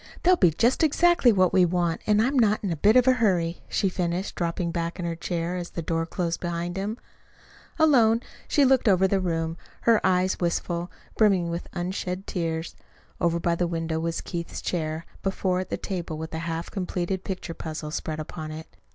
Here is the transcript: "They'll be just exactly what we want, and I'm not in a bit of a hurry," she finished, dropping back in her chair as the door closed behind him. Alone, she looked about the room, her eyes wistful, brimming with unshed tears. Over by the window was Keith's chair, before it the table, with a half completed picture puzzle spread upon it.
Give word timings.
"They'll 0.23 0.35
be 0.35 0.49
just 0.49 0.81
exactly 0.81 1.31
what 1.31 1.53
we 1.53 1.63
want, 1.63 2.01
and 2.07 2.23
I'm 2.23 2.35
not 2.39 2.63
in 2.63 2.71
a 2.71 2.75
bit 2.75 2.95
of 2.95 3.07
a 3.07 3.13
hurry," 3.13 3.61
she 3.69 3.87
finished, 3.87 4.33
dropping 4.33 4.71
back 4.71 4.97
in 4.97 5.05
her 5.05 5.15
chair 5.15 5.55
as 5.57 5.69
the 5.69 5.83
door 5.83 6.07
closed 6.07 6.39
behind 6.39 6.75
him. 6.75 6.97
Alone, 7.77 8.21
she 8.47 8.65
looked 8.65 8.87
about 8.87 9.07
the 9.11 9.19
room, 9.19 9.57
her 9.81 10.03
eyes 10.03 10.39
wistful, 10.39 10.89
brimming 11.17 11.51
with 11.51 11.67
unshed 11.73 12.25
tears. 12.25 12.75
Over 13.19 13.39
by 13.39 13.53
the 13.53 13.67
window 13.67 13.99
was 13.99 14.21
Keith's 14.21 14.59
chair, 14.63 15.05
before 15.21 15.59
it 15.59 15.69
the 15.69 15.77
table, 15.77 16.17
with 16.17 16.33
a 16.33 16.39
half 16.49 16.71
completed 16.71 17.23
picture 17.23 17.53
puzzle 17.53 17.91
spread 17.91 18.19
upon 18.19 18.49
it. 18.49 18.75